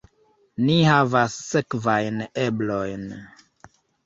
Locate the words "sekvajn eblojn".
1.49-3.05